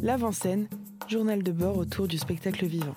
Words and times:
L'avant-scène, 0.00 0.68
journal 1.08 1.42
de 1.42 1.50
bord 1.50 1.76
autour 1.76 2.06
du 2.06 2.18
spectacle 2.18 2.66
vivant. 2.66 2.94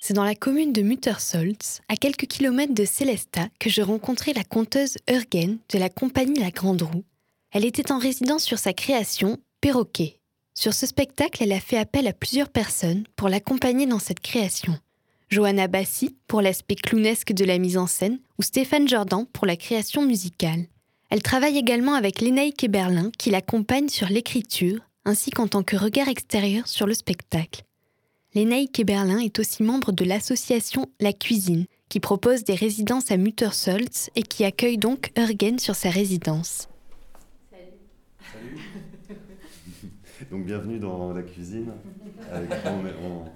C'est 0.00 0.14
dans 0.14 0.24
la 0.24 0.34
commune 0.34 0.72
de 0.72 0.82
Muttersolz, 0.82 1.80
à 1.88 1.94
quelques 1.94 2.26
kilomètres 2.26 2.74
de 2.74 2.84
Célesta, 2.84 3.48
que 3.60 3.70
je 3.70 3.80
rencontrai 3.80 4.32
la 4.32 4.42
conteuse 4.42 4.96
Eurgen 5.08 5.58
de 5.72 5.78
la 5.78 5.88
compagnie 5.88 6.40
La 6.40 6.50
Grande 6.50 6.82
Roue. 6.82 7.04
Elle 7.52 7.64
était 7.64 7.92
en 7.92 7.98
résidence 7.98 8.42
sur 8.42 8.58
sa 8.58 8.72
création, 8.72 9.38
Perroquet. 9.60 10.18
Sur 10.54 10.74
ce 10.74 10.86
spectacle, 10.86 11.42
elle 11.42 11.52
a 11.52 11.60
fait 11.60 11.78
appel 11.78 12.08
à 12.08 12.12
plusieurs 12.12 12.48
personnes 12.48 13.04
pour 13.14 13.28
l'accompagner 13.28 13.86
dans 13.86 14.00
cette 14.00 14.20
création. 14.20 14.76
Johanna 15.28 15.68
Bassi 15.68 16.16
pour 16.26 16.42
l'aspect 16.42 16.74
clownesque 16.74 17.32
de 17.32 17.44
la 17.44 17.58
mise 17.58 17.78
en 17.78 17.86
scène 17.86 18.18
ou 18.38 18.42
Stéphane 18.42 18.88
Jordan 18.88 19.24
pour 19.32 19.46
la 19.46 19.56
création 19.56 20.04
musicale. 20.04 20.66
Elle 21.12 21.22
travaille 21.22 21.58
également 21.58 21.92
avec 21.92 22.22
Lénaïque 22.22 22.70
Berlin 22.70 23.10
qui 23.18 23.28
l'accompagne 23.28 23.90
sur 23.90 24.08
l'écriture 24.08 24.80
ainsi 25.04 25.30
qu'en 25.30 25.46
tant 25.46 25.62
que 25.62 25.76
regard 25.76 26.08
extérieur 26.08 26.66
sur 26.66 26.86
le 26.86 26.94
spectacle. 26.94 27.64
Lénaïque 28.34 28.82
Berlin 28.86 29.18
est 29.18 29.38
aussi 29.38 29.62
membre 29.62 29.92
de 29.92 30.06
l'association 30.06 30.86
La 31.00 31.12
Cuisine 31.12 31.66
qui 31.90 32.00
propose 32.00 32.44
des 32.44 32.54
résidences 32.54 33.10
à 33.10 33.18
Muttersolz 33.18 34.08
et 34.16 34.22
qui 34.22 34.46
accueille 34.46 34.78
donc 34.78 35.12
Eurgen 35.18 35.58
sur 35.58 35.74
sa 35.74 35.90
résidence. 35.90 36.70
Salut. 38.32 38.56
Donc 40.30 40.46
bienvenue 40.46 40.78
dans 40.78 41.12
la 41.12 41.22
cuisine. 41.22 41.72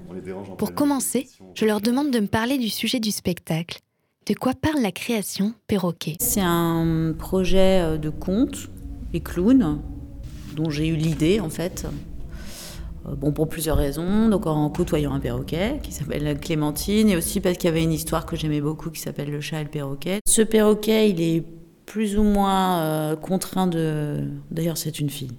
on, 0.09 0.15
les 0.15 0.23
dérange 0.23 0.57
Pour 0.57 0.75
commencer, 0.75 1.29
je 1.55 1.67
leur 1.67 1.83
demande 1.83 2.11
de 2.11 2.21
me 2.21 2.27
parler 2.27 2.57
du 2.57 2.71
sujet 2.71 3.01
du 3.01 3.11
spectacle. 3.11 3.81
De 4.27 4.35
quoi 4.35 4.55
parle 4.55 4.83
la 4.83 4.91
création 4.91 5.53
Perroquet? 5.69 6.17
C'est 6.21 6.41
un 6.43 7.15
projet 7.17 7.81
euh, 7.81 7.97
de 7.97 8.11
conte 8.11 8.71
et 9.15 9.21
clown 9.21 9.79
dont 10.57 10.69
j'ai 10.69 10.89
eu 10.89 10.97
l'idée 10.97 11.39
en 11.39 11.49
fait. 11.49 11.87
Euh, 13.07 13.15
bon, 13.15 13.31
pour 13.31 13.49
plusieurs 13.49 13.77
raisons. 13.77 14.29
Donc, 14.29 14.49
en 14.49 14.69
côtoyant 14.69 15.15
un 15.15 15.21
perroquet 15.21 15.79
qui 15.81 15.93
s'appelle 15.93 16.41
Clémentine, 16.41 17.09
et 17.09 17.17
aussi 17.17 17.41
parce 17.41 17.57
qu'il 17.57 17.69
y 17.69 17.71
avait 17.71 17.85
une 17.85 17.93
histoire 17.93 18.27
que 18.27 18.35
j'aimais 18.35 18.61
beaucoup 18.61 18.91
qui 18.91 19.01
s'appelle 19.01 19.31
Le 19.31 19.41
chat 19.41 19.61
et 19.61 19.65
le 19.65 19.71
perroquet. 19.71 20.19
Ce 20.27 20.43
perroquet, 20.43 21.09
il 21.09 21.21
est 21.21 21.45
plus 21.85 22.19
ou 22.19 22.25
moins 22.25 22.81
euh, 22.81 23.15
contraint 23.15 23.69
de. 23.69 24.25
D'ailleurs, 24.51 24.77
c'est 24.77 24.99
une 24.99 25.09
fille. 25.09 25.37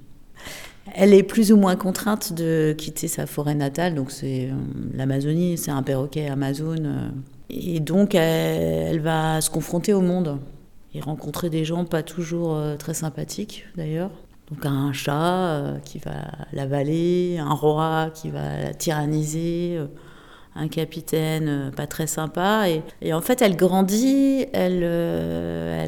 Elle 0.96 1.14
est 1.14 1.24
plus 1.24 1.52
ou 1.52 1.58
moins 1.58 1.76
contrainte 1.76 2.32
de 2.32 2.74
quitter 2.78 3.10
sa 3.10 3.26
forêt 3.26 3.56
natale, 3.56 3.96
donc 3.96 4.12
c'est 4.12 4.50
l'Amazonie, 4.94 5.58
c'est 5.58 5.72
un 5.72 5.84
perroquet 5.84 6.30
amazone. 6.30 7.12
Et 7.50 7.80
donc, 7.80 8.16
elle, 8.16 9.00
va 9.00 9.42
se 9.42 9.50
confronter 9.50 9.94
au 9.94 10.02
monde 10.02 10.40
et 10.94 11.02
rencontrer 11.02 11.50
des 11.50 11.66
gens 11.66 11.86
pas 11.86 12.04
toujours 12.04 12.56
euh, 12.56 12.76
très 12.76 12.94
sympathiques 12.94 13.66
d'ailleurs. 13.76 14.12
Donc 14.52 14.66
un 14.66 14.94
chat 14.94 15.50
euh, 15.50 15.80
qui 15.80 16.00
va 16.00 16.32
l'avaler, 16.54 17.38
un 17.38 17.54
roi 17.54 18.12
qui 18.14 18.30
va 18.30 18.62
la 18.62 18.74
tyranniser, 18.74 19.76
euh, 19.78 19.88
un 20.56 20.68
capitaine 20.70 21.72
pas 21.76 21.88
très 21.88 22.08
sympa. 22.08 22.66
Et, 23.02 23.14
en 23.14 23.22
fait, 23.22 23.42
elle 23.42 23.56
grandit, 23.56 24.46
elle, 24.54 24.84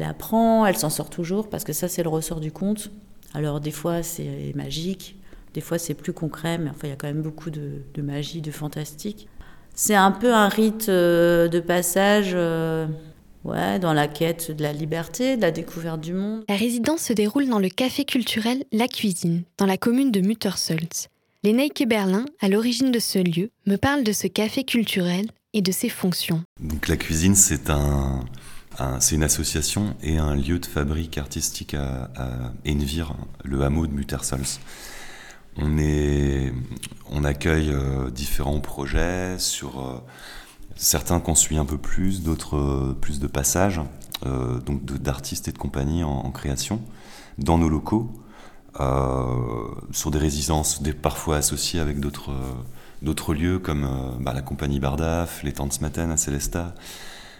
apprend, 0.04 0.64
elle 0.64 0.76
s'en 0.76 0.90
sort 0.90 1.10
toujours, 1.10 1.48
parce 1.48 1.64
que 1.64 1.72
ça, 1.72 1.88
c'est 1.88 2.02
le 2.02 2.08
ressort 2.08 2.40
du 2.40 2.52
conte. 2.52 2.90
Alors 3.34 3.60
des 3.60 3.70
fois, 3.70 4.02
c'est 4.02 4.52
magique, 4.54 5.16
des 5.54 5.60
fois, 5.60 5.78
c'est 5.78 5.94
plus 5.94 6.12
concret, 6.12 6.58
mais 6.58 6.70
enfin, 6.70 6.82
il 6.84 6.90
y 6.90 6.92
a 6.92 6.96
quand 6.96 7.08
même 7.08 7.22
beaucoup 7.22 7.50
de 7.50 8.02
magie, 8.02 8.42
de 8.42 8.50
fantastique. 8.52 9.28
C'est 9.74 9.94
un 9.94 10.10
peu 10.10 10.34
un 10.34 10.48
rite 10.48 10.88
euh, 10.88 11.48
de 11.48 11.60
passage 11.60 12.32
euh, 12.34 12.86
ouais, 13.44 13.78
dans 13.78 13.92
la 13.92 14.08
quête 14.08 14.50
de 14.50 14.62
la 14.62 14.72
liberté, 14.72 15.36
de 15.36 15.42
la 15.42 15.50
découverte 15.50 16.00
du 16.00 16.12
monde. 16.12 16.44
La 16.48 16.56
résidence 16.56 17.00
se 17.02 17.12
déroule 17.12 17.48
dans 17.48 17.58
le 17.58 17.68
café 17.68 18.04
culturel 18.04 18.64
La 18.72 18.88
Cuisine, 18.88 19.42
dans 19.58 19.66
la 19.66 19.76
commune 19.76 20.10
de 20.10 20.20
Muttersolz. 20.20 21.08
Lénaïque 21.42 21.88
Berlin, 21.88 22.26
à 22.40 22.48
l'origine 22.48 22.90
de 22.90 22.98
ce 22.98 23.18
lieu, 23.18 23.50
me 23.66 23.76
parle 23.76 24.04
de 24.04 24.12
ce 24.12 24.26
café 24.26 24.64
culturel 24.64 25.26
et 25.54 25.62
de 25.62 25.72
ses 25.72 25.88
fonctions. 25.88 26.42
Donc 26.60 26.86
la 26.86 26.98
cuisine, 26.98 27.34
c'est 27.34 27.70
un, 27.70 28.20
c'est 29.00 29.14
une 29.14 29.22
association 29.22 29.94
et 30.02 30.18
un 30.18 30.34
lieu 30.34 30.58
de 30.58 30.66
fabrique 30.66 31.18
artistique 31.18 31.74
à, 31.74 32.10
à 32.16 32.52
Envir, 32.68 33.14
le 33.44 33.62
hameau 33.62 33.86
de 33.86 33.92
Muttersolz. 33.92 34.60
On, 35.56 35.78
est, 35.78 36.52
on 37.20 37.24
accueille 37.24 37.70
euh, 37.70 38.10
différents 38.10 38.60
projets 38.60 39.38
sur 39.38 39.80
euh, 39.80 39.98
certains 40.74 41.20
qu'on 41.20 41.34
suit 41.34 41.58
un 41.58 41.66
peu 41.66 41.76
plus, 41.76 42.22
d'autres 42.22 42.56
euh, 42.56 42.96
plus 42.98 43.20
de 43.20 43.26
passages, 43.26 43.80
donc 44.66 44.84
d'artistes 44.84 45.48
et 45.48 45.52
de 45.52 45.56
compagnies 45.56 46.04
en, 46.04 46.30
création 46.30 46.82
dans 47.38 47.56
nos 47.56 47.70
locaux, 47.70 48.12
sur 49.92 50.10
des 50.10 50.18
résidences 50.18 50.82
parfois 51.00 51.38
associées 51.38 51.80
avec 51.80 52.00
d'autres 52.00 53.32
lieux 53.32 53.58
comme 53.58 54.18
bah, 54.20 54.34
la 54.34 54.42
compagnie 54.42 54.78
Bardaf, 54.78 55.42
les 55.42 55.54
Tantes 55.54 55.80
Matin 55.80 56.10
à 56.10 56.18
Célesta, 56.18 56.74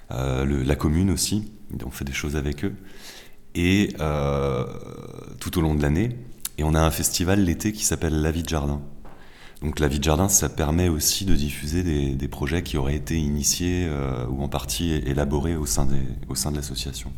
la 0.09 0.75
commune 0.75 1.11
aussi, 1.11 1.53
on 1.85 1.91
fait 1.91 2.07
des 2.07 2.15
choses 2.15 2.35
avec 2.35 2.65
eux. 2.65 2.75
Et 3.55 3.95
tout 5.39 5.59
au 5.59 5.61
long 5.61 5.75
de 5.75 5.83
l'année, 5.83 6.17
et 6.57 6.65
on 6.65 6.73
a 6.73 6.81
un 6.81 6.91
festival 6.91 7.45
l'été 7.45 7.73
qui 7.73 7.85
s'appelle 7.85 8.23
La 8.23 8.31
vie 8.31 8.43
de 8.43 8.49
jardin. 8.49 8.81
Donc 9.63 9.79
la 9.79 9.89
vie 9.89 9.99
de 9.99 10.05
jardin, 10.05 10.29
ça 10.29 10.49
permet 10.49 10.89
aussi 10.89 11.27
de 11.27 11.35
diffuser 11.35 11.83
des, 11.83 12.29
projets 12.29 12.63
qui 12.63 12.79
auraient 12.79 12.95
été 12.95 13.17
initiés 13.17 13.87
euh, 13.89 14.27
ou 14.31 14.43
en 14.43 14.49
partie 14.49 14.93
élaborés 14.93 15.55
au 15.57 15.67
sein, 15.67 15.85
des, 15.85 16.01
au 16.29 16.35
sein 16.35 16.51
de 16.51 16.57
l'association. 16.57 17.13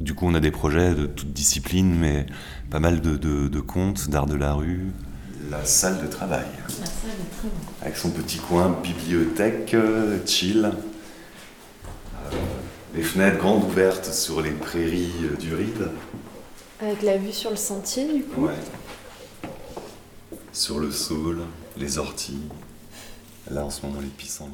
Du 0.00 0.14
coup, 0.14 0.26
on 0.26 0.34
a 0.34 0.40
des 0.40 0.50
projets 0.50 0.94
de 0.94 1.06
toutes 1.06 1.32
disciplines, 1.32 1.94
mais 1.94 2.24
pas 2.70 2.80
mal 2.80 3.00
de, 3.02 3.16
de, 3.16 3.60
contes, 3.60 4.08
d'art 4.08 4.26
de 4.26 4.34
la 4.34 4.54
rue. 4.54 4.92
La 5.50 5.64
salle 5.64 6.00
de 6.00 6.06
travail. 6.06 6.46
La 6.80 6.86
salle 6.86 6.86
de 6.86 7.36
travail. 7.36 7.58
Avec 7.82 7.96
son 7.96 8.10
petit 8.10 8.38
coin 8.38 8.76
bibliothèque, 8.82 9.74
euh, 9.74 10.18
chill. 10.24 10.64
Euh, 10.64 12.30
les 12.94 13.02
fenêtres 13.02 13.38
grandes 13.38 13.64
ouvertes 13.64 14.10
sur 14.12 14.40
les 14.40 14.52
prairies 14.52 15.12
du 15.38 15.54
Ride. 15.54 15.90
Avec 16.80 17.02
la 17.02 17.18
vue 17.18 17.32
sur 17.32 17.50
le 17.50 17.56
sentier, 17.56 18.10
du 18.10 18.22
coup 18.22 18.46
Ouais. 18.46 18.54
Sur 20.52 20.78
le 20.78 20.90
saule, 20.90 21.42
les 21.76 21.98
orties. 21.98 22.42
Là, 23.50 23.64
en 23.64 23.70
ce 23.70 23.84
moment, 23.84 24.00
les 24.00 24.08
pissenlits. 24.08 24.52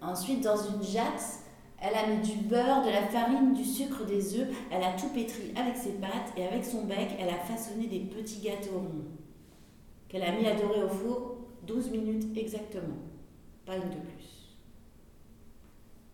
Ensuite, 0.00 0.42
dans 0.42 0.56
une 0.56 0.82
jatte, 0.82 1.40
elle 1.80 1.94
a 1.94 2.06
mis 2.06 2.22
du 2.22 2.36
beurre, 2.48 2.84
de 2.84 2.90
la 2.90 3.02
farine, 3.08 3.54
du 3.54 3.64
sucre, 3.64 4.04
des 4.04 4.38
œufs. 4.38 4.48
Elle 4.70 4.82
a 4.82 4.92
tout 4.92 5.08
pétri 5.08 5.52
avec 5.56 5.76
ses 5.76 5.92
pattes 5.92 6.32
et 6.36 6.46
avec 6.46 6.64
son 6.64 6.84
bec, 6.84 7.16
elle 7.18 7.28
a 7.28 7.38
façonné 7.38 7.86
des 7.86 8.00
petits 8.00 8.40
gâteaux 8.40 8.78
ronds 8.78 9.04
qu'elle 10.12 10.24
a 10.24 10.32
mis 10.32 10.46
à 10.46 10.54
dorer 10.54 10.82
au 10.82 10.88
four 10.88 11.36
12 11.66 11.90
minutes 11.90 12.36
exactement. 12.36 12.98
Pas 13.64 13.76
une 13.76 13.88
de 13.88 13.96
plus. 13.96 14.58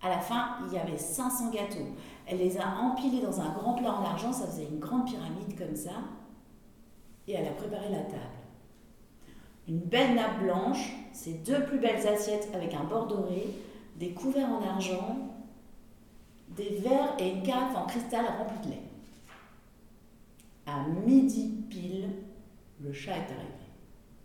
À 0.00 0.08
la 0.08 0.20
fin, 0.20 0.58
il 0.66 0.72
y 0.72 0.78
avait 0.78 0.96
500 0.96 1.50
gâteaux. 1.50 1.96
Elle 2.26 2.38
les 2.38 2.56
a 2.58 2.76
empilés 2.76 3.20
dans 3.20 3.40
un 3.40 3.48
grand 3.50 3.74
plat 3.74 3.92
en 3.92 4.04
argent, 4.04 4.32
ça 4.32 4.46
faisait 4.46 4.68
une 4.70 4.78
grande 4.78 5.06
pyramide 5.06 5.58
comme 5.58 5.74
ça. 5.74 5.90
Et 7.26 7.32
elle 7.32 7.48
a 7.48 7.52
préparé 7.52 7.88
la 7.90 8.02
table. 8.02 8.38
Une 9.68 9.80
belle 9.80 10.14
nappe 10.14 10.42
blanche, 10.42 10.92
ses 11.12 11.34
deux 11.34 11.62
plus 11.64 11.78
belles 11.78 12.06
assiettes 12.06 12.48
avec 12.54 12.72
un 12.72 12.84
bord 12.84 13.06
doré, 13.06 13.48
des 13.98 14.12
couverts 14.12 14.48
en 14.48 14.66
argent, 14.66 15.18
des 16.56 16.80
verres 16.82 17.14
et 17.18 17.28
une 17.28 17.42
carafe 17.42 17.76
en 17.76 17.84
cristal 17.84 18.24
remplie 18.38 18.66
de 18.66 18.70
lait. 18.74 18.82
À 20.66 20.86
midi 21.06 21.52
pile, 21.68 22.08
le 22.82 22.92
chat 22.94 23.12
est 23.12 23.32
arrivé. 23.32 23.52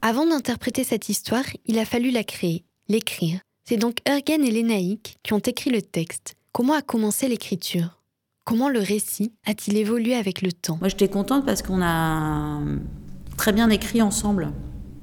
Avant 0.02 0.26
d'interpréter 0.26 0.86
cette 0.86 1.09
histoire, 1.09 1.44
il 1.66 1.78
a 1.78 1.86
fallu 1.86 2.12
la 2.12 2.24
créer, 2.24 2.64
l'écrire. 2.88 3.42
C'est 3.66 3.78
donc 3.78 3.98
Ergen 4.06 4.44
et 4.46 4.52
Lénaïque 4.52 5.18
qui 5.24 5.34
ont 5.34 5.40
écrit 5.40 5.72
le 5.72 5.81
texte. 5.81 6.36
Comment 6.54 6.74
a 6.74 6.81
commencé 6.81 7.28
l'écriture? 7.28 8.02
Comment 8.46 8.70
le 8.70 8.80
récit 8.80 9.34
a-t-il 9.46 9.78
évolué 9.78 10.16
avec 10.16 10.42
le 10.42 10.52
temps? 10.54 10.78
Moi, 10.80 10.90
j'étais 10.90 11.10
contente 11.10 11.46
parce 11.46 11.62
qu'on 11.62 11.81
a 11.81 12.62
très 13.38 13.51
bien 13.51 13.69
écrit 13.69 14.01
ensemble. 14.01 14.51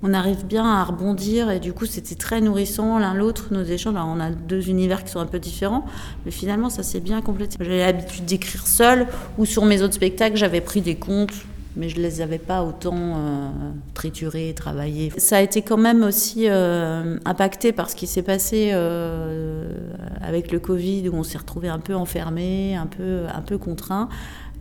On 0.02 0.14
arrive 0.14 0.47
bien 0.47 0.64
à 0.64 0.82
rebondir 0.85 1.50
et 1.50 1.61
du 1.61 1.75
coup, 1.75 1.85
c'était 1.85 2.14
très 2.14 2.41
nourrissant 2.41 2.99
l'un 2.99 3.12
l'autre, 3.12 3.49
nos 3.50 3.62
échanges. 3.62 3.94
on 3.97 4.19
a 4.19 4.31
deux 4.31 4.70
univers 4.70 5.05
qui 5.05 5.11
sont 5.11 5.20
un 5.20 5.26
peu 5.26 5.38
différents, 5.38 5.85
mais 6.25 6.31
finalement, 6.31 6.70
ça 6.70 6.82
s'est 6.82 7.00
bien 7.00 7.20
complété. 7.20 7.56
J'avais 7.61 7.81
l'habitude 7.81 8.25
d'écrire 8.25 8.67
seule 8.67 9.06
ou 9.37 9.44
sur 9.44 9.67
mes 9.67 9.82
autres 9.82 9.94
spectacles, 9.94 10.37
j'avais 10.37 10.62
pris 10.62 10.81
des 10.81 10.94
comptes 10.94 11.35
mais 11.76 11.88
je 11.88 12.00
les 12.00 12.20
avais 12.20 12.38
pas 12.38 12.62
autant 12.62 12.97
euh, 12.97 13.49
triturés, 13.94 14.52
travaillés. 14.55 15.12
Ça 15.17 15.37
a 15.37 15.41
été 15.41 15.62
quand 15.62 15.76
même 15.76 16.02
aussi 16.02 16.49
euh, 16.49 17.19
impacté 17.25 17.73
par 17.73 17.88
ce 17.88 17.97
qui 17.97 18.06
s'est 18.06 18.23
passé 18.23 18.70
euh, 18.73 19.73
avec 20.20 20.50
le 20.52 20.58
Covid, 20.58 21.08
où 21.08 21.14
on 21.14 21.23
s'est 21.23 21.38
retrouvé 21.38 21.69
un 21.69 21.79
peu 21.79 21.94
enfermé, 21.94 22.75
un 22.75 22.87
peu, 22.87 23.23
un 23.32 23.41
peu 23.41 23.56
contraint. 23.56 24.08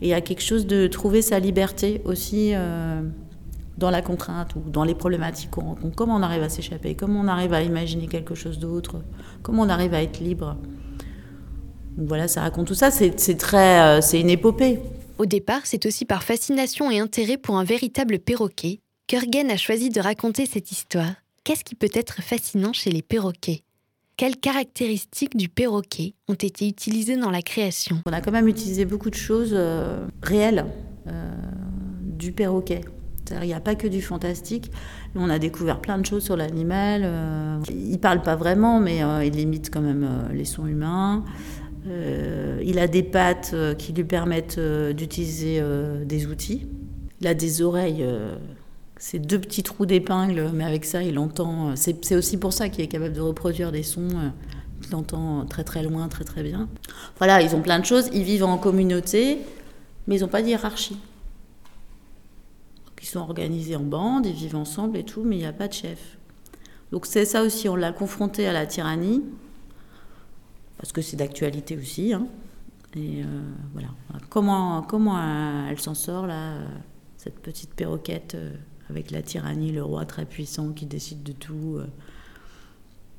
Et 0.02 0.14
a 0.14 0.22
quelque 0.22 0.44
chose 0.44 0.66
de 0.66 0.88
trouver 0.88 1.22
sa 1.22 1.40
liberté 1.40 2.02
aussi 2.06 2.54
dans 3.80 3.90
la 3.90 4.02
contrainte 4.02 4.56
ou 4.56 4.70
dans 4.70 4.84
les 4.84 4.94
problématiques 4.94 5.50
qu'on 5.52 5.62
rencontre. 5.62 5.96
Comment 5.96 6.16
on 6.16 6.22
arrive 6.22 6.44
à 6.44 6.50
s'échapper? 6.50 6.96
Comment 6.96 7.22
on 7.22 7.28
arrive 7.28 7.54
à 7.54 7.64
imaginer 7.64 8.08
quelque 8.08 8.36
chose 8.36 8.60
d'autre? 8.60 8.98
Comment 9.42 9.64
on 9.64 9.70
arrive 9.70 9.94
à 9.94 10.04
être 10.04 10.20
libre? 10.20 10.58
Donc 11.98 12.08
voilà, 12.08 12.28
ça 12.28 12.42
raconte 12.42 12.68
tout 12.68 12.76
ça. 12.76 12.92
C'est 12.92 13.38
très, 13.38 14.02
c'est 14.02 14.22
une 14.22 14.30
épopée 14.30 14.80
Au 15.18 15.26
départ, 15.26 15.62
c'est 15.64 15.86
aussi 15.86 16.06
par 16.06 16.24
fascination 16.24 16.92
et 16.92 17.00
intérêt 17.00 17.38
pour 17.38 17.58
un 17.58 17.64
véritable 17.64 18.20
perroquet 18.20 18.82
qu'Urgen 19.08 19.50
a 19.50 19.58
choisi 19.58 19.90
de 19.90 20.00
raconter 20.00 20.46
cette 20.46 20.72
histoire. 20.72 21.12
Qu'est-ce 21.44 21.64
qui 21.64 21.76
peut 21.76 21.90
être 21.94 22.22
fascinant 22.22 22.74
chez 22.74 22.92
les 22.92 23.02
perroquets? 23.02 23.64
Quelles 24.18 24.38
caractéristiques 24.38 25.38
du 25.38 25.48
perroquet 25.48 26.14
ont 26.28 26.34
été 26.34 26.68
utilisées 26.68 27.16
dans 27.16 27.32
la 27.32 27.42
création? 27.42 28.02
On 28.06 28.12
a 28.12 28.20
quand 28.20 28.34
même 28.34 28.50
utilisé 28.50 28.84
beaucoup 28.86 29.10
de 29.10 29.16
choses 29.16 29.52
euh, 29.54 30.06
réelles 30.22 30.66
euh, 31.08 31.32
du 32.02 32.34
perroquet. 32.34 32.82
Il 33.42 33.48
n'y 33.48 33.54
a 33.54 33.60
pas 33.60 33.76
que 33.76 33.88
du 33.88 34.02
fantastique. 34.02 34.72
On 35.16 35.30
a 35.30 35.40
découvert 35.40 35.80
plein 35.80 35.98
de 35.98 36.06
choses 36.06 36.24
sur 36.24 36.36
l'animal. 36.36 37.02
Euh, 37.04 37.60
il 37.70 38.00
parle 38.00 38.22
pas 38.22 38.36
vraiment, 38.36 38.80
mais 38.80 39.02
il 39.26 39.34
limite 39.34 39.70
quand 39.72 39.82
même 39.82 40.08
les 40.34 40.46
sons 40.46 40.68
humains. 40.68 41.24
Euh, 41.88 42.62
il 42.64 42.80
a 42.80 42.88
des 42.88 43.04
pattes 43.04 43.52
euh, 43.54 43.74
qui 43.74 43.94
lui 43.94 44.04
permettent 44.04 44.58
euh, 44.58 44.94
d'utiliser 44.94 45.62
des 46.06 46.28
outils. 46.28 46.68
Il 47.22 47.28
a 47.28 47.34
des 47.34 47.62
oreilles, 47.62 48.06
c'est 48.98 49.20
deux 49.20 49.40
petits 49.40 49.62
trous 49.62 49.86
d'épingle, 49.86 50.52
mais 50.54 50.64
avec 50.64 50.86
ça, 50.86 51.04
il 51.04 51.20
entend. 51.20 51.76
C'est 51.76 52.16
aussi 52.16 52.38
pour 52.38 52.54
ça 52.54 52.70
qu'il 52.70 52.82
est 52.84 52.88
capable 52.88 53.14
de 53.14 53.20
reproduire 53.20 53.74
des 53.74 53.84
sons. 53.84 54.08
qu'il 54.82 54.96
entend 54.96 55.46
très 55.46 55.66
très 55.66 55.84
loin, 55.84 56.08
très 56.08 56.24
très 56.24 56.44
bien. 56.44 56.70
Voilà, 57.18 57.42
ils 57.42 57.54
ont 57.58 57.62
plein 57.62 57.80
de 57.80 57.86
choses. 57.86 58.10
Ils 58.14 58.24
vivent 58.24 58.46
en 58.46 58.58
communauté, 58.58 59.40
mais 60.08 60.16
ils 60.16 60.22
n'ont 60.22 60.30
pas 60.30 60.42
de 60.42 60.48
ils 63.02 63.08
sont 63.08 63.20
organisés 63.20 63.76
en 63.76 63.84
bande, 63.84 64.26
ils 64.26 64.34
vivent 64.34 64.56
ensemble 64.56 64.98
et 64.98 65.04
tout, 65.04 65.24
mais 65.24 65.36
il 65.36 65.40
n'y 65.40 65.46
a 65.46 65.54
pas 65.54 65.68
de 65.68 65.74
chef. 65.74 66.18
Donc 66.92 67.06
c'est 67.06 67.26
ça 67.26 67.44
aussi, 67.44 67.70
on 67.70 67.76
l'a 67.76 67.92
confronté 67.92 68.48
à 68.48 68.54
la 68.54 68.66
tyrannie 68.66 69.24
parce 70.78 70.92
que 70.92 71.02
c'est 71.02 71.18
d'actualité 71.18 71.78
aussi. 71.78 72.14
Hein. 72.14 72.28
Et 72.96 73.22
euh, 73.22 73.26
voilà. 73.74 73.90
Comment, 74.30 74.82
comment 74.82 75.68
elle 75.70 75.80
s'en 75.80 75.94
sort, 75.94 76.26
là, 76.26 76.56
cette 77.18 77.40
petite 77.40 77.74
perroquette, 77.74 78.36
euh, 78.36 78.56
avec 78.90 79.12
la 79.12 79.22
tyrannie, 79.22 79.72
le 79.72 79.84
roi 79.84 80.06
très 80.06 80.26
puissant 80.26 80.72
qui 80.72 80.86
décide 80.86 81.22
de 81.22 81.34
tout 81.34 81.76
euh, 81.78 81.86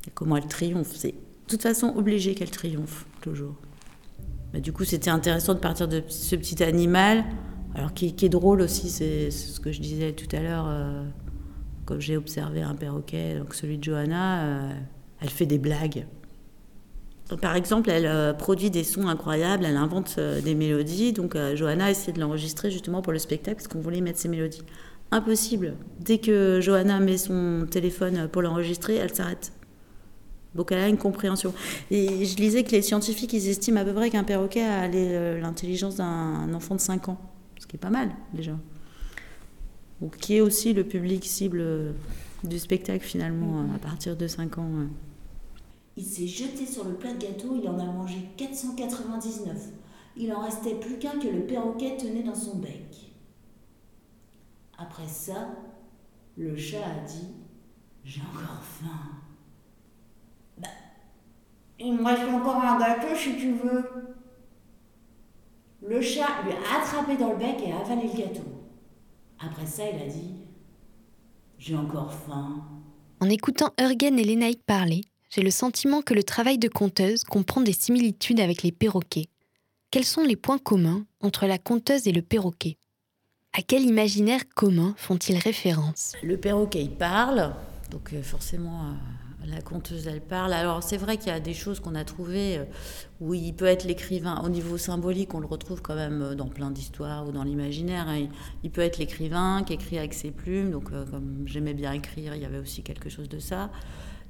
et 0.06 0.10
Comment 0.14 0.38
elle 0.38 0.46
triomphe 0.46 0.94
C'est 0.96 1.12
de 1.12 1.16
toute 1.46 1.62
façon 1.62 1.92
obligé 1.96 2.34
qu'elle 2.34 2.50
triomphe, 2.50 3.06
toujours. 3.20 3.54
Bah, 4.52 4.60
du 4.60 4.72
coup, 4.72 4.84
c'était 4.84 5.10
intéressant 5.10 5.54
de 5.54 5.60
partir 5.60 5.86
de 5.86 6.02
ce 6.08 6.34
petit 6.34 6.62
animal, 6.64 7.24
alors 7.74 7.94
qui, 7.94 8.06
est 8.06 8.28
drôle 8.28 8.60
aussi, 8.62 8.90
c'est 8.90 9.30
ce 9.30 9.60
que 9.60 9.72
je 9.72 9.80
disais 9.80 10.12
tout 10.12 10.34
à 10.34 10.40
l'heure, 10.40 10.68
comme 11.84 12.00
j'ai 12.00 12.16
observé 12.16 12.62
un 12.62 12.74
perroquet, 12.74 13.38
donc 13.38 13.54
celui 13.54 13.78
de 13.78 13.84
Johanna, 13.84 14.70
elle 15.20 15.30
fait 15.30 15.46
des 15.46 15.58
blagues. 15.58 16.06
Par 17.36 17.54
exemple, 17.54 17.90
elle 17.90 18.06
euh, 18.06 18.32
produit 18.32 18.70
des 18.70 18.84
sons 18.84 19.06
incroyables, 19.06 19.64
elle 19.64 19.76
invente 19.76 20.16
euh, 20.18 20.40
des 20.40 20.54
mélodies. 20.54 21.12
Donc, 21.12 21.36
euh, 21.36 21.54
Johanna 21.54 21.86
a 21.86 21.90
essayé 21.90 22.12
de 22.12 22.20
l'enregistrer 22.20 22.70
justement 22.70 23.02
pour 23.02 23.12
le 23.12 23.18
spectacle 23.18 23.56
parce 23.56 23.68
qu'on 23.68 23.80
voulait 23.80 24.00
mettre 24.00 24.18
ces 24.18 24.28
mélodies. 24.28 24.62
Impossible. 25.12 25.74
Dès 26.00 26.18
que 26.18 26.60
Johanna 26.60 27.00
met 27.00 27.18
son 27.18 27.66
téléphone 27.70 28.28
pour 28.28 28.42
l'enregistrer, 28.42 28.96
elle 28.96 29.14
s'arrête. 29.14 29.52
Donc, 30.54 30.72
elle 30.72 30.78
a 30.78 30.88
une 30.88 30.98
compréhension. 30.98 31.54
Et 31.90 32.24
je 32.24 32.36
lisais 32.36 32.64
que 32.64 32.72
les 32.72 32.82
scientifiques, 32.82 33.32
ils 33.32 33.48
estiment 33.48 33.80
à 33.80 33.84
peu 33.84 33.92
près 33.92 34.10
qu'un 34.10 34.24
perroquet 34.24 34.64
a 34.64 34.88
l'intelligence 35.38 35.96
d'un 35.96 36.52
enfant 36.54 36.74
de 36.74 36.80
5 36.80 37.08
ans. 37.08 37.18
Ce 37.60 37.66
qui 37.68 37.76
est 37.76 37.78
pas 37.78 37.90
mal, 37.90 38.10
déjà. 38.34 38.58
Donc, 40.00 40.16
qui 40.16 40.36
est 40.36 40.40
aussi 40.40 40.72
le 40.72 40.82
public 40.82 41.24
cible 41.24 41.94
du 42.42 42.58
spectacle, 42.58 43.04
finalement, 43.04 43.66
à 43.74 43.78
partir 43.78 44.16
de 44.16 44.26
5 44.26 44.58
ans. 44.58 44.70
Il 45.96 46.04
s'est 46.04 46.26
jeté 46.26 46.66
sur 46.66 46.84
le 46.84 46.94
plat 46.94 47.12
de 47.12 47.18
gâteau, 47.18 47.60
il 47.62 47.68
en 47.68 47.78
a 47.78 47.84
mangé 47.84 48.30
499. 48.36 49.56
Il 50.16 50.32
en 50.32 50.40
restait 50.40 50.74
plus 50.74 50.98
qu'un 50.98 51.18
que 51.18 51.28
le 51.28 51.46
perroquet 51.46 51.96
tenait 51.96 52.22
dans 52.22 52.34
son 52.34 52.56
bec. 52.56 53.12
Après 54.78 55.06
ça, 55.06 55.50
le 56.38 56.56
chat 56.56 56.78
a 56.78 57.04
dit 57.06 57.28
J'ai 58.02 58.22
encore 58.22 58.62
faim. 58.62 59.10
Bah, 60.56 60.68
il 61.78 61.94
me 61.94 62.04
reste 62.04 62.28
encore 62.32 62.56
un 62.56 62.78
gâteau 62.78 63.14
si 63.14 63.36
tu 63.36 63.52
veux. 63.52 63.84
Le 65.86 66.00
chat 66.02 66.42
lui 66.44 66.52
a 66.52 66.80
attrapé 66.80 67.16
dans 67.16 67.32
le 67.32 67.38
bec 67.38 67.56
et 67.66 67.72
a 67.72 67.78
avalé 67.78 68.08
le 68.08 68.18
gâteau. 68.18 68.44
Après 69.38 69.66
ça, 69.66 69.82
il 69.88 70.02
a 70.02 70.06
dit 70.06 70.34
J'ai 71.58 71.74
encore 71.76 72.12
faim. 72.12 72.62
En 73.20 73.30
écoutant 73.30 73.72
Urgen 73.80 74.18
et 74.18 74.24
Lénaïque 74.24 74.64
parler, 74.64 75.02
j'ai 75.30 75.42
le 75.42 75.50
sentiment 75.50 76.02
que 76.02 76.12
le 76.12 76.22
travail 76.22 76.58
de 76.58 76.68
conteuse 76.68 77.24
comprend 77.24 77.60
des 77.60 77.72
similitudes 77.72 78.40
avec 78.40 78.62
les 78.62 78.72
perroquets. 78.72 79.28
Quels 79.90 80.04
sont 80.04 80.22
les 80.22 80.36
points 80.36 80.58
communs 80.58 81.06
entre 81.20 81.46
la 81.46 81.58
conteuse 81.58 82.06
et 82.06 82.12
le 82.12 82.22
perroquet? 82.22 82.76
À 83.52 83.62
quel 83.62 83.82
imaginaire 83.82 84.42
commun 84.54 84.94
font-ils 84.96 85.38
référence? 85.38 86.12
Le 86.22 86.36
perroquet, 86.36 86.82
il 86.82 86.94
parle, 86.94 87.54
donc 87.90 88.12
euh, 88.12 88.22
forcément, 88.22 88.90
euh, 88.90 89.29
la 89.50 89.62
conteuse, 89.62 90.06
elle 90.06 90.20
parle. 90.20 90.52
Alors 90.52 90.82
c'est 90.82 90.96
vrai 90.96 91.16
qu'il 91.16 91.28
y 91.28 91.34
a 91.34 91.40
des 91.40 91.54
choses 91.54 91.80
qu'on 91.80 91.94
a 91.94 92.04
trouvées 92.04 92.58
euh, 92.58 92.64
où 93.20 93.34
il 93.34 93.54
peut 93.54 93.66
être 93.66 93.84
l'écrivain. 93.84 94.40
Au 94.44 94.48
niveau 94.48 94.78
symbolique, 94.78 95.34
on 95.34 95.40
le 95.40 95.46
retrouve 95.46 95.82
quand 95.82 95.94
même 95.94 96.34
dans 96.34 96.48
plein 96.48 96.70
d'histoires 96.70 97.28
ou 97.28 97.32
dans 97.32 97.44
l'imaginaire. 97.44 98.06
Hein. 98.08 98.28
Il 98.62 98.70
peut 98.70 98.82
être 98.82 98.98
l'écrivain 98.98 99.62
qui 99.64 99.74
écrit 99.74 99.98
avec 99.98 100.14
ses 100.14 100.30
plumes, 100.30 100.70
donc 100.70 100.90
comme 100.90 101.42
j'aimais 101.46 101.74
bien 101.74 101.92
écrire, 101.92 102.34
il 102.34 102.42
y 102.42 102.44
avait 102.44 102.58
aussi 102.58 102.82
quelque 102.82 103.08
chose 103.08 103.28
de 103.28 103.38
ça. 103.38 103.70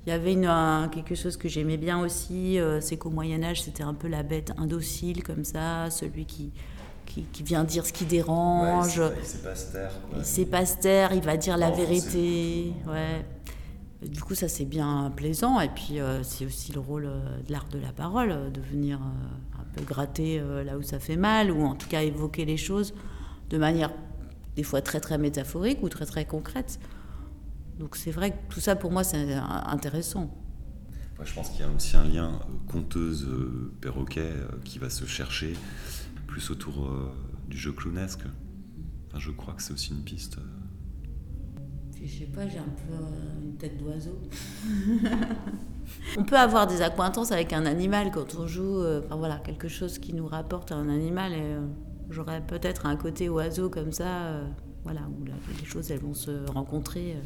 Il 0.06 0.10
y 0.10 0.12
avait 0.12 0.32
une, 0.32 0.88
quelque 0.90 1.14
chose 1.14 1.36
que 1.36 1.48
j'aimais 1.48 1.76
bien 1.76 2.00
aussi, 2.00 2.58
euh, 2.58 2.80
c'est 2.80 2.96
qu'au 2.96 3.10
Moyen 3.10 3.42
Âge, 3.42 3.62
c'était 3.62 3.82
un 3.82 3.92
peu 3.92 4.08
la 4.08 4.22
bête 4.22 4.52
indocile 4.56 5.22
comme 5.22 5.44
ça, 5.44 5.90
celui 5.90 6.24
qui, 6.24 6.52
qui, 7.04 7.42
vient 7.42 7.64
dire 7.64 7.84
ce 7.84 7.92
qui 7.92 8.06
dérange. 8.06 8.98
Ouais, 8.98 9.12
il 9.20 9.26
sait 9.26 9.38
pas 9.38 9.54
se 9.54 9.72
taire. 9.72 9.92
Il 10.16 10.24
sait 10.24 10.46
pas 10.46 10.64
se 10.64 10.76
taire, 10.78 11.12
il 11.12 11.20
va 11.20 11.36
dire 11.36 11.58
la 11.58 11.70
vérité. 11.70 12.72
Ouais. 12.86 13.24
Du 14.06 14.22
coup, 14.22 14.34
ça 14.34 14.48
c'est 14.48 14.64
bien 14.64 15.12
plaisant. 15.14 15.60
Et 15.60 15.68
puis, 15.68 16.00
euh, 16.00 16.22
c'est 16.22 16.46
aussi 16.46 16.72
le 16.72 16.80
rôle 16.80 17.06
euh, 17.06 17.40
de 17.46 17.52
l'art 17.52 17.68
de 17.68 17.78
la 17.78 17.92
parole, 17.92 18.50
de 18.52 18.60
venir 18.60 19.00
un 19.02 19.64
peu 19.74 19.84
gratter 19.84 20.42
là 20.64 20.76
où 20.78 20.82
ça 20.82 20.98
fait 20.98 21.16
mal, 21.16 21.50
ou 21.50 21.62
en 21.62 21.74
tout 21.74 21.88
cas 21.88 22.02
évoquer 22.02 22.44
les 22.44 22.56
choses 22.56 22.94
de 23.50 23.58
manière 23.58 23.92
des 24.56 24.62
fois 24.62 24.80
très 24.80 25.00
très 25.00 25.18
métaphorique 25.18 25.82
ou 25.82 25.88
très 25.88 26.06
très 26.06 26.24
concrète. 26.24 26.80
Donc 27.78 27.96
c'est 27.96 28.10
vrai 28.10 28.32
que 28.32 28.36
tout 28.48 28.60
ça 28.60 28.76
pour 28.76 28.90
moi 28.90 29.04
c'est 29.04 29.32
intéressant. 29.34 30.30
je 31.22 31.32
pense 31.32 31.50
qu'il 31.50 31.60
y 31.60 31.62
a 31.64 31.70
aussi 31.70 31.96
un 31.96 32.04
lien 32.04 32.28
euh, 32.28 32.70
conteuse-perroquet 32.70 34.20
euh, 34.20 34.44
euh, 34.52 34.58
qui 34.64 34.78
va 34.78 34.90
se 34.90 35.04
chercher 35.06 35.54
plus 36.26 36.50
autour 36.50 36.88
du 37.48 37.56
jeu 37.56 37.72
clownesque. 37.72 38.22
Enfin, 39.08 39.18
je 39.18 39.30
crois 39.32 39.54
que 39.54 39.62
c'est 39.62 39.72
aussi 39.72 39.90
une 39.90 40.04
piste. 40.04 40.38
Je 42.02 42.18
sais 42.18 42.24
pas, 42.26 42.48
j'ai 42.48 42.58
un 42.58 42.62
peu 42.62 42.94
une 43.42 43.56
tête 43.56 43.76
d'oiseau. 43.76 44.18
on 46.18 46.24
peut 46.24 46.38
avoir 46.38 46.66
des 46.66 46.82
accointances 46.82 47.30
avec 47.30 47.52
un 47.52 47.66
animal 47.66 48.10
quand 48.10 48.36
on 48.38 48.46
joue, 48.46 48.82
enfin 49.04 49.16
voilà, 49.16 49.36
quelque 49.44 49.68
chose 49.68 49.98
qui 49.98 50.14
nous 50.14 50.26
rapporte 50.26 50.72
à 50.72 50.76
un 50.76 50.88
animal. 50.88 51.32
Et 51.32 51.56
j'aurais 52.08 52.40
peut-être 52.40 52.86
un 52.86 52.96
côté 52.96 53.28
oiseau 53.28 53.68
comme 53.68 53.92
ça, 53.92 54.40
voilà, 54.84 55.02
où 55.02 55.24
les 55.24 55.66
choses 55.66 55.90
elles 55.90 56.00
vont 56.00 56.14
se 56.14 56.46
rencontrer. 56.50 57.16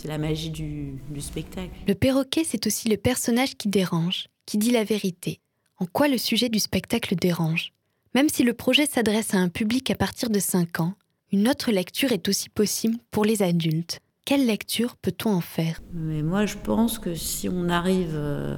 C'est 0.00 0.08
la 0.08 0.16
magie 0.16 0.48
du, 0.48 0.98
spectacle. 1.20 1.74
Le 1.86 1.94
perroquet, 1.94 2.42
c'est 2.42 2.66
aussi 2.66 2.88
le 2.88 2.96
personnage 2.96 3.56
qui 3.58 3.68
dérange, 3.68 4.28
qui 4.46 4.56
dit 4.56 4.70
la 4.70 4.82
vérité. 4.82 5.40
En 5.76 5.84
quoi 5.84 6.08
le 6.08 6.16
sujet 6.16 6.48
du 6.48 6.58
spectacle 6.58 7.16
dérange? 7.16 7.74
Même 8.14 8.30
si 8.30 8.42
le 8.42 8.54
projet 8.54 8.86
s'adresse 8.86 9.34
à 9.34 9.36
un 9.36 9.50
public 9.50 9.90
à 9.90 9.94
partir 9.94 10.30
de 10.30 10.38
5 10.38 10.80
ans, 10.80 10.94
une 11.32 11.48
autre 11.48 11.70
lecture 11.70 12.12
est 12.12 12.28
aussi 12.28 12.48
possible 12.48 12.96
pour 13.10 13.24
les 13.24 13.42
adultes. 13.42 14.00
Quelle 14.24 14.46
lecture 14.46 14.96
peut-on 14.96 15.30
en 15.30 15.40
faire? 15.40 15.80
Mais 15.92 16.22
moi, 16.22 16.46
je 16.46 16.56
pense 16.56 16.98
que 16.98 17.14
si 17.14 17.48
on 17.48 17.68
arrive 17.68 18.14
euh, 18.14 18.56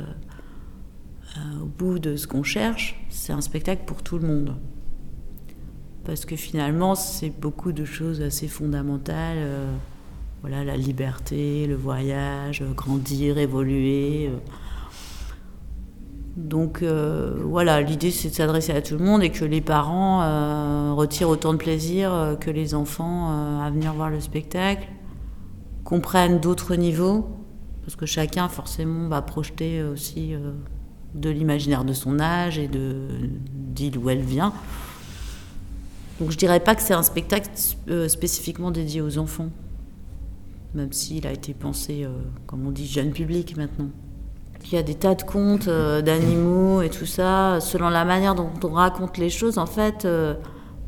au 1.62 1.66
bout 1.66 1.98
de 1.98 2.16
ce 2.16 2.26
qu'on 2.26 2.42
cherche, 2.42 3.00
c'est 3.08 3.32
un 3.32 3.40
spectacle 3.40 3.82
pour 3.86 4.02
tout 4.02 4.18
le 4.18 4.26
monde. 4.26 4.56
Parce 6.04 6.24
que 6.24 6.36
finalement, 6.36 6.94
c'est 6.94 7.30
beaucoup 7.30 7.72
de 7.72 7.84
choses 7.84 8.20
assez 8.20 8.48
fondamentales. 8.48 9.38
Euh, 9.38 9.72
voilà, 10.40 10.64
la 10.64 10.76
liberté, 10.76 11.66
le 11.66 11.76
voyage, 11.76 12.62
euh, 12.62 12.72
grandir, 12.72 13.38
évoluer. 13.38 14.30
Euh. 16.36 16.40
Donc 16.40 16.82
euh, 16.82 17.34
voilà, 17.44 17.80
l'idée 17.80 18.10
c'est 18.10 18.30
de 18.30 18.34
s'adresser 18.34 18.72
à 18.72 18.82
tout 18.82 18.96
le 18.96 19.04
monde 19.04 19.22
et 19.22 19.30
que 19.30 19.44
les 19.44 19.60
parents 19.60 20.94
retirent 20.94 21.28
autant 21.28 21.52
de 21.52 21.58
plaisir 21.58 22.36
que 22.40 22.50
les 22.50 22.74
enfants 22.74 23.60
à 23.60 23.70
venir 23.70 23.92
voir 23.92 24.10
le 24.10 24.20
spectacle, 24.20 24.88
comprennent 25.84 26.40
d'autres 26.40 26.74
niveaux, 26.74 27.28
parce 27.82 27.96
que 27.96 28.06
chacun 28.06 28.48
forcément 28.48 29.08
va 29.08 29.22
projeter 29.22 29.82
aussi 29.82 30.34
de 31.14 31.30
l'imaginaire 31.30 31.84
de 31.84 31.92
son 31.92 32.20
âge 32.20 32.58
et 32.58 32.68
de 32.68 33.08
d'île 33.52 33.98
où 33.98 34.08
elle 34.10 34.22
vient. 34.22 34.52
Donc 36.20 36.30
je 36.30 36.36
dirais 36.36 36.60
pas 36.60 36.74
que 36.74 36.82
c'est 36.82 36.94
un 36.94 37.02
spectacle 37.02 37.50
spécifiquement 38.08 38.70
dédié 38.70 39.00
aux 39.00 39.18
enfants 39.18 39.48
même 40.74 40.92
s'il 40.92 41.26
a 41.26 41.32
été 41.32 41.54
pensé, 41.54 42.04
euh, 42.04 42.10
comme 42.46 42.66
on 42.66 42.70
dit, 42.70 42.86
jeune 42.86 43.12
public 43.12 43.56
maintenant. 43.56 43.90
Il 44.64 44.76
y 44.76 44.78
a 44.78 44.82
des 44.82 44.94
tas 44.94 45.14
de 45.14 45.22
contes 45.22 45.68
euh, 45.68 46.00
d'animaux 46.00 46.80
et 46.82 46.88
tout 46.88 47.04
ça. 47.04 47.60
Selon 47.60 47.90
la 47.90 48.04
manière 48.06 48.34
dont 48.34 48.50
on 48.64 48.70
raconte 48.70 49.18
les 49.18 49.28
choses, 49.28 49.58
en 49.58 49.66
fait, 49.66 50.04
euh, 50.06 50.34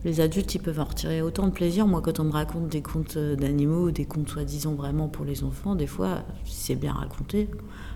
Les 0.04 0.20
adultes, 0.20 0.54
ils 0.54 0.60
peuvent 0.60 0.80
en 0.80 0.84
retirer 0.84 1.22
autant 1.22 1.46
de 1.46 1.52
plaisir. 1.52 1.86
Moi, 1.86 2.02
quand 2.02 2.20
on 2.20 2.24
me 2.24 2.32
raconte 2.32 2.68
des 2.68 2.82
contes 2.82 3.16
d'animaux, 3.16 3.90
des 3.90 4.04
contes 4.04 4.28
soi-disant 4.28 4.74
vraiment 4.74 5.08
pour 5.08 5.24
les 5.24 5.42
enfants, 5.44 5.74
des 5.74 5.86
fois, 5.86 6.24
si 6.44 6.56
c'est 6.56 6.74
bien 6.74 6.92
raconté, 6.92 7.48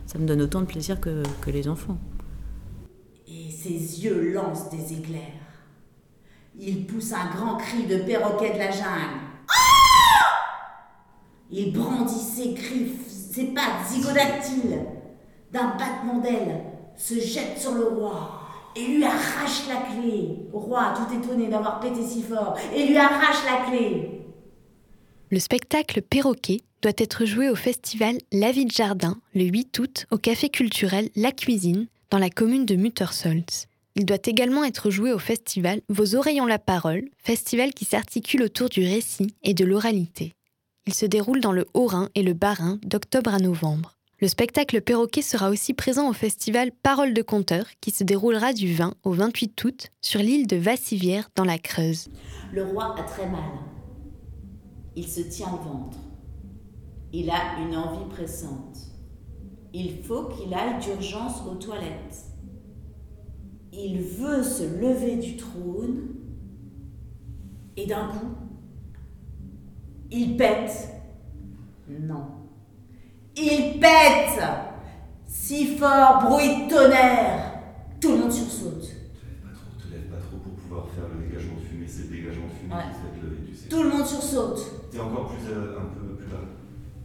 ça 0.06 0.18
me 0.18 0.26
donne 0.26 0.40
autant 0.40 0.60
de 0.62 0.66
plaisir 0.66 0.98
que, 1.00 1.22
que 1.42 1.50
les 1.50 1.68
enfants. 1.68 1.98
Et 3.26 3.50
ses 3.50 4.02
yeux 4.02 4.32
lancent 4.32 4.70
des 4.70 4.94
éclairs. 4.94 5.44
Il 6.58 6.86
pousse 6.86 7.12
un 7.12 7.28
grand 7.36 7.58
cri 7.58 7.86
de 7.86 7.98
perroquet 7.98 8.54
de 8.54 8.58
la 8.58 8.70
jungle. 8.70 9.20
Il 11.50 11.74
brandit 11.74 12.14
ses 12.14 12.54
griffes, 12.54 13.06
ses 13.06 13.48
pattes 13.48 13.86
zygodactyles. 13.90 14.78
D'un 15.52 15.76
battement 15.78 16.18
d'ailes, 16.18 16.62
se 16.96 17.14
jette 17.14 17.58
sur 17.58 17.72
le 17.72 17.84
roi 17.84 18.48
et 18.76 18.86
lui 18.86 19.04
arrache 19.04 19.66
la 19.68 19.76
clé. 19.76 20.36
Roi, 20.52 20.94
tout 20.94 21.14
étonné 21.16 21.48
d'avoir 21.48 21.80
pété 21.80 22.04
si 22.06 22.22
fort, 22.22 22.56
et 22.74 22.86
lui 22.86 22.96
arrache 22.96 23.44
la 23.44 23.68
clé. 23.68 24.22
Le 25.30 25.38
spectacle 25.38 26.02
Perroquet 26.02 26.60
doit 26.82 26.92
être 26.96 27.24
joué 27.24 27.48
au 27.48 27.54
festival 27.54 28.18
La 28.32 28.52
Vie 28.52 28.66
de 28.66 28.70
Jardin 28.70 29.18
le 29.34 29.44
8 29.44 29.78
août 29.78 30.06
au 30.10 30.18
café 30.18 30.48
culturel 30.48 31.08
La 31.16 31.32
Cuisine 31.32 31.88
dans 32.10 32.18
la 32.18 32.30
commune 32.30 32.66
de 32.66 32.76
Muttersolz. 32.76 33.66
Il 33.96 34.06
doit 34.06 34.16
également 34.24 34.64
être 34.64 34.90
joué 34.90 35.12
au 35.12 35.18
festival 35.18 35.80
Vos 35.88 36.14
oreilles 36.14 36.40
ont 36.40 36.46
la 36.46 36.60
parole, 36.60 37.08
festival 37.18 37.74
qui 37.74 37.84
s'articule 37.84 38.42
autour 38.44 38.68
du 38.68 38.84
récit 38.84 39.34
et 39.42 39.54
de 39.54 39.64
l'oralité. 39.64 40.34
Il 40.86 40.94
se 40.94 41.04
déroule 41.04 41.40
dans 41.40 41.52
le 41.52 41.66
Haut-Rhin 41.74 42.08
et 42.14 42.22
le 42.22 42.32
Bas-Rhin 42.32 42.78
d'octobre 42.84 43.34
à 43.34 43.38
novembre. 43.38 43.97
Le 44.20 44.26
spectacle 44.26 44.80
Perroquet 44.80 45.22
sera 45.22 45.48
aussi 45.48 45.74
présent 45.74 46.10
au 46.10 46.12
festival 46.12 46.72
Parole 46.82 47.14
de 47.14 47.22
Conteur 47.22 47.66
qui 47.80 47.92
se 47.92 48.02
déroulera 48.02 48.52
du 48.52 48.74
20 48.74 48.94
au 49.04 49.12
28 49.12 49.62
août 49.62 49.90
sur 50.00 50.18
l'île 50.18 50.48
de 50.48 50.56
Vassivière 50.56 51.30
dans 51.36 51.44
la 51.44 51.56
Creuse. 51.56 52.08
Le 52.52 52.64
roi 52.64 52.98
a 52.98 53.04
très 53.04 53.28
mal. 53.30 53.44
Il 54.96 55.06
se 55.06 55.20
tient 55.20 55.46
au 55.46 55.58
ventre. 55.58 55.98
Il 57.12 57.30
a 57.30 57.60
une 57.60 57.76
envie 57.76 58.08
pressante. 58.10 58.76
Il 59.72 60.02
faut 60.02 60.24
qu'il 60.24 60.52
aille 60.52 60.80
d'urgence 60.80 61.40
aux 61.46 61.54
toilettes. 61.54 62.24
Il 63.72 64.00
veut 64.00 64.42
se 64.42 64.64
lever 64.64 65.14
du 65.14 65.36
trône 65.36 66.08
et 67.76 67.86
d'un 67.86 68.08
coup, 68.08 68.34
il 70.10 70.36
pète. 70.36 70.88
Non. 71.88 72.37
Il 73.40 73.78
pète 73.78 74.42
Si 75.26 75.76
fort, 75.76 76.24
bruit 76.24 76.64
de 76.64 76.70
tonnerre. 76.70 77.52
Tout 78.00 78.12
le 78.12 78.18
monde 78.18 78.32
sursaute. 78.32 78.82
Te 78.82 78.88
lève 78.90 79.40
pas 79.42 79.54
trop, 79.54 79.80
te 79.80 79.92
lève 79.92 80.06
pas 80.10 80.16
trop 80.16 80.38
pour 80.38 80.54
pouvoir 80.54 80.86
faire 80.94 81.04
le 81.14 81.26
dégagement 81.26 81.60
de 81.60 81.66
fumée. 81.66 81.86
C'est 81.86 82.10
le 82.10 82.16
dégagement 82.16 82.46
de 82.46 82.52
fumée 82.52 82.74
qui 82.82 82.98
fait 82.98 83.26
lever, 83.26 83.50
tu 83.50 83.54
sais. 83.56 83.68
Tout 83.68 83.82
le 83.84 83.90
monde 83.90 84.06
sursaute. 84.06 84.90
T'es 84.90 84.98
encore 84.98 85.28
plus, 85.28 85.52
euh, 85.52 85.78
un 85.78 85.86
peu 85.94 86.16
plus 86.16 86.26
bas. 86.26 86.36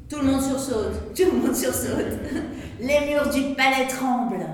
Tout 0.10 0.20
le 0.22 0.32
monde 0.32 0.42
sursaute. 0.42 1.14
Tout 1.16 1.32
le 1.32 1.40
monde 1.40 1.56
sursaute. 1.56 2.20
Les 2.80 3.00
murs 3.08 3.30
du 3.30 3.54
palais 3.56 3.88
tremblent. 3.88 4.48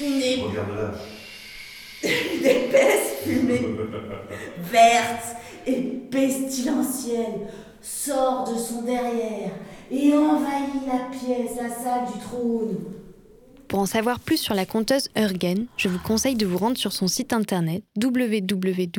Une, 0.00 0.42
Regarde 0.42 0.70
là. 0.74 0.90
une 2.08 2.44
épaisse 2.44 3.22
fumée 3.22 3.64
verte 4.58 5.36
et 5.66 5.80
pestilentielle 6.10 7.48
sort 7.80 8.50
de 8.50 8.58
son 8.58 8.82
derrière 8.82 9.50
et 9.90 10.12
envahit 10.14 10.86
la 10.86 11.10
pièce, 11.10 11.56
la 11.56 11.68
salle 11.68 12.06
du 12.12 12.18
trône. 12.20 12.76
Pour 13.68 13.78
en 13.80 13.86
savoir 13.86 14.20
plus 14.20 14.36
sur 14.36 14.54
la 14.54 14.66
conteuse 14.66 15.08
Urgen, 15.16 15.66
je 15.76 15.88
vous 15.88 15.98
conseille 15.98 16.36
de 16.36 16.46
vous 16.46 16.58
rendre 16.58 16.76
sur 16.76 16.92
son 16.92 17.08
site 17.08 17.32
internet 17.32 17.82
www.urgen.fr. 18.02 18.94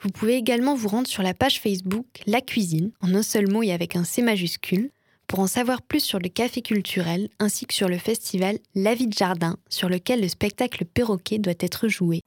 Vous 0.00 0.10
pouvez 0.10 0.34
également 0.34 0.74
vous 0.74 0.88
rendre 0.88 1.08
sur 1.08 1.22
la 1.22 1.34
page 1.34 1.60
Facebook 1.60 2.06
La 2.26 2.40
Cuisine, 2.40 2.92
en 3.00 3.14
un 3.14 3.22
seul 3.22 3.50
mot 3.50 3.62
et 3.62 3.72
avec 3.72 3.96
un 3.96 4.04
C 4.04 4.22
majuscule, 4.22 4.90
pour 5.26 5.40
en 5.40 5.46
savoir 5.46 5.82
plus 5.82 6.00
sur 6.00 6.18
le 6.18 6.28
café 6.28 6.62
culturel 6.62 7.28
ainsi 7.38 7.66
que 7.66 7.74
sur 7.74 7.88
le 7.88 7.98
festival 7.98 8.58
La 8.74 8.94
Vie 8.94 9.06
de 9.06 9.14
Jardin, 9.14 9.56
sur 9.68 9.88
lequel 9.88 10.20
le 10.20 10.28
spectacle 10.28 10.84
Perroquet 10.84 11.38
doit 11.38 11.54
être 11.58 11.88
joué. 11.88 12.20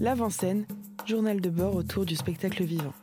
L'avant-scène, 0.00 0.64
journal 1.06 1.40
de 1.40 1.50
bord 1.50 1.74
autour 1.74 2.06
du 2.06 2.14
spectacle 2.14 2.62
vivant. 2.62 2.94